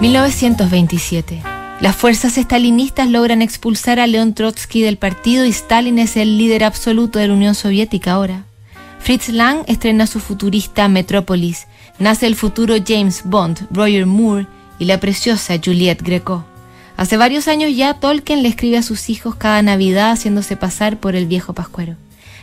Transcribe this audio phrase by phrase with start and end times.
[0.00, 1.42] 1927.
[1.82, 6.64] Las fuerzas estalinistas logran expulsar a León Trotsky del partido y Stalin es el líder
[6.64, 8.44] absoluto de la Unión Soviética ahora.
[8.98, 11.66] Fritz Lang estrena su futurista Metrópolis.
[11.98, 14.46] Nace el futuro James Bond, Roger Moore
[14.78, 16.46] y la preciosa Juliette Greco.
[16.96, 21.14] Hace varios años ya Tolkien le escribe a sus hijos cada Navidad haciéndose pasar por
[21.14, 21.96] el viejo pascuero.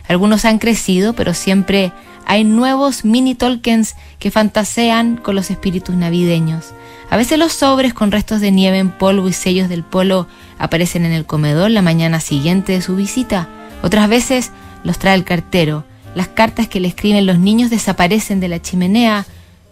[0.08, 1.92] Algunos han crecido, pero siempre
[2.26, 6.74] hay nuevos mini Tolkiens que fantasean con los espíritus navideños.
[7.10, 10.26] A veces los sobres con restos de nieve en polvo y sellos del polo
[10.58, 13.48] aparecen en el comedor la mañana siguiente de su visita.
[13.82, 14.50] Otras veces
[14.84, 15.84] los trae el cartero.
[16.14, 19.24] Las cartas que le escriben los niños desaparecen de la chimenea.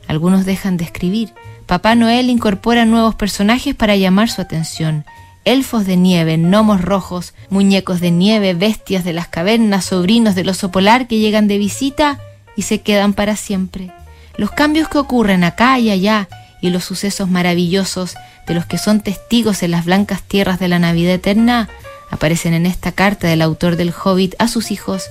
[0.08, 1.34] Algunos dejan de escribir.
[1.66, 5.04] Papá Noel incorpora nuevos personajes para llamar su atención.
[5.46, 10.72] Elfos de nieve, gnomos rojos, muñecos de nieve, bestias de las cavernas, sobrinos del oso
[10.72, 12.18] polar que llegan de visita
[12.56, 13.92] y se quedan para siempre.
[14.36, 16.28] Los cambios que ocurren acá y allá
[16.60, 18.16] y los sucesos maravillosos
[18.48, 21.68] de los que son testigos en las blancas tierras de la Navidad eterna
[22.10, 25.04] aparecen en esta carta del autor del Hobbit a sus hijos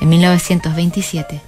[0.00, 1.40] en 1927.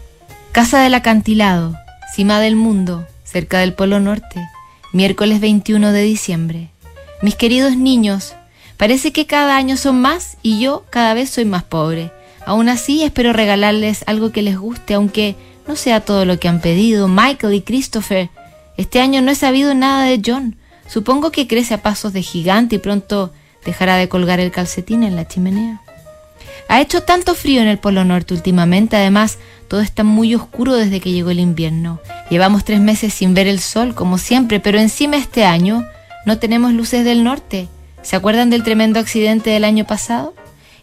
[0.52, 1.74] Casa del acantilado,
[2.14, 4.48] cima del mundo, cerca del Polo Norte,
[4.92, 6.70] miércoles 21 de diciembre.
[7.22, 8.34] Mis queridos niños,
[8.76, 12.12] parece que cada año son más y yo cada vez soy más pobre.
[12.46, 16.60] Aún así espero regalarles algo que les guste, aunque no sea todo lo que han
[16.60, 17.08] pedido.
[17.08, 18.30] Michael y Christopher
[18.78, 20.56] este año no he sabido nada de John.
[20.86, 23.32] Supongo que crece a pasos de gigante y pronto
[23.64, 25.82] dejará de colgar el calcetín en la chimenea.
[26.68, 31.00] Ha hecho tanto frío en el Polo Norte últimamente, además todo está muy oscuro desde
[31.00, 32.00] que llegó el invierno.
[32.30, 35.84] Llevamos tres meses sin ver el sol, como siempre, pero encima este año
[36.28, 37.68] no tenemos luces del norte.
[38.02, 40.34] ¿Se acuerdan del tremendo accidente del año pasado?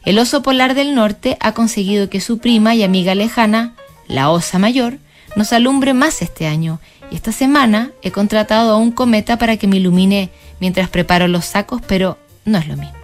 [0.04, 3.76] El oso polar del norte ha conseguido que su prima y amiga lejana,
[4.08, 4.98] la osa mayor,
[5.36, 6.80] nos alumbre más este año
[7.12, 11.46] y esta semana he contratado a un cometa para que me ilumine mientras preparo los
[11.46, 12.98] sacos, pero no es lo mismo.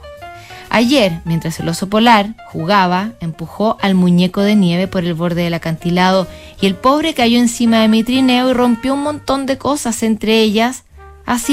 [0.72, 5.53] Ayer, mientras el oso polar jugaba, empujó al muñeco de nieve por el borde del
[5.53, 6.28] acantilado
[6.59, 10.41] y el pobre cayó encima de mi trineo y rompió un montón de cosas, entre
[10.41, 10.85] ellas,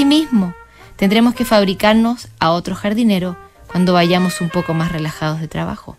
[0.03, 0.55] mismo
[0.99, 3.37] Tendremos que fabricarnos a otro jardinero
[3.67, 5.95] cuando vayamos un poco más relajados de trabajo.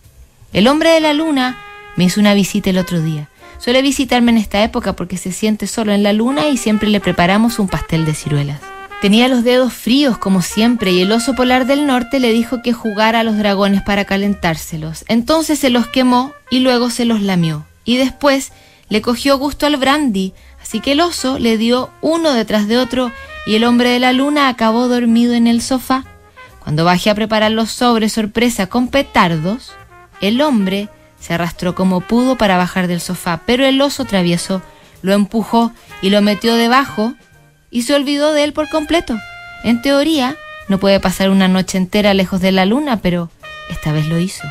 [0.53, 1.59] El hombre de la luna
[1.97, 3.31] me hizo una visita el otro día.
[3.59, 7.00] Suele visitarme en esta época porque se siente solo en la luna y siempre le
[7.00, 8.61] preparamos un pastel de ciruelas.
[9.00, 12.75] Tenía los dedos fríos como siempre y el oso polar del norte le dijo que
[12.75, 15.06] jugara a los dragones para calentárselos.
[15.09, 17.65] Entonces se los quemó y luego se los lamió.
[17.87, 18.53] Y después
[18.91, 23.11] le cogió gusto al brandy, así que el oso le dio uno detrás de otro
[23.47, 26.05] y el hombre de la luna acabó dormido en el sofá.
[26.62, 29.73] Cuando bajé a preparar los sobres sorpresa con petardos,
[30.21, 34.62] el hombre se arrastró como pudo para bajar del sofá, pero el oso travieso
[35.03, 37.15] lo empujó y lo metió debajo
[37.71, 39.19] y se olvidó de él por completo.
[39.65, 40.37] En teoría,
[40.69, 43.31] no puede pasar una noche entera lejos de la luna, pero
[43.71, 44.47] esta vez lo hizo.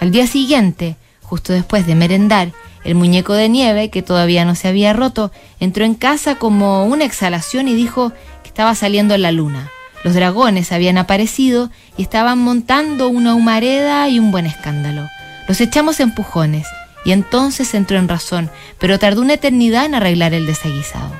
[0.00, 2.52] Al día siguiente, justo después de merendar,
[2.84, 7.04] el muñeco de nieve, que todavía no se había roto, entró en casa como una
[7.04, 8.12] exhalación y dijo
[8.50, 9.70] estaba saliendo la luna.
[10.02, 15.08] Los dragones habían aparecido y estaban montando una humareda y un buen escándalo.
[15.46, 16.66] Los echamos empujones
[17.04, 18.50] y entonces entró en razón,
[18.80, 21.12] pero tardó una eternidad en arreglar el desaguisado.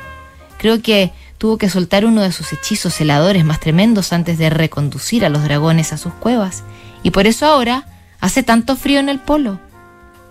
[0.58, 5.24] Creo que tuvo que soltar uno de sus hechizos heladores más tremendos antes de reconducir
[5.24, 6.64] a los dragones a sus cuevas,
[7.04, 7.86] y por eso ahora
[8.20, 9.60] hace tanto frío en el polo.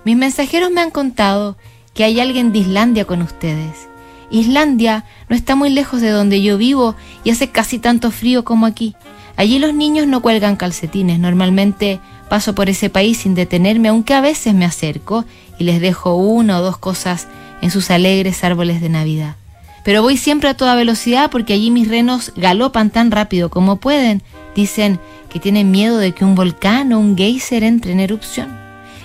[0.04, 1.56] Mis mensajeros me han contado
[1.94, 3.88] que hay alguien de Islandia con ustedes.
[4.32, 8.66] Islandia no está muy lejos de donde yo vivo y hace casi tanto frío como
[8.66, 8.96] aquí.
[9.36, 14.22] Allí los niños no cuelgan calcetines, normalmente Paso por ese país sin detenerme, aunque a
[14.22, 15.26] veces me acerco
[15.58, 17.28] y les dejo una o dos cosas
[17.62, 19.36] en sus alegres árboles de Navidad.
[19.84, 24.22] Pero voy siempre a toda velocidad porque allí mis renos galopan tan rápido como pueden.
[24.56, 28.56] Dicen que tienen miedo de que un volcán o un geyser entre en erupción.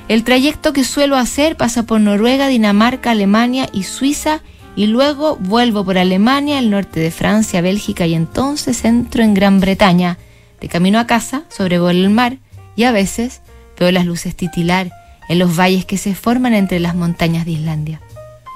[0.08, 4.42] El trayecto que suelo hacer pasa por Noruega, Dinamarca, Alemania y Suiza
[4.76, 9.60] y luego vuelvo por Alemania, el norte de Francia, Bélgica y entonces entro en Gran
[9.60, 10.18] Bretaña.
[10.60, 12.38] De camino a casa, sobrevuelo el mar
[12.74, 13.40] y a veces
[13.78, 14.90] veo las luces titilar
[15.28, 18.00] en los valles que se forman entre las montañas de Islandia.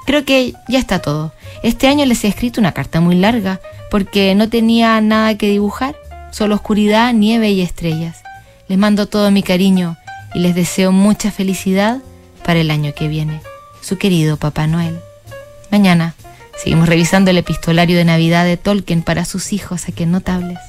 [0.05, 1.33] Creo que ya está todo.
[1.63, 3.59] Este año les he escrito una carta muy larga
[3.91, 5.95] porque no tenía nada que dibujar,
[6.31, 8.23] solo oscuridad, nieve y estrellas.
[8.67, 9.97] Les mando todo mi cariño
[10.33, 11.99] y les deseo mucha felicidad
[12.43, 13.41] para el año que viene.
[13.81, 14.99] Su querido Papá Noel.
[15.71, 16.15] Mañana
[16.61, 20.59] seguimos revisando el epistolario de Navidad de Tolkien para sus hijos aquí en Notables.